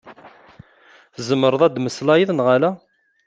Tzemreḍ 1.15 1.61
ad 1.63 1.75
mmeslayeḍ 1.79 2.29
neɣ 2.33 2.47
ala? 2.55 2.71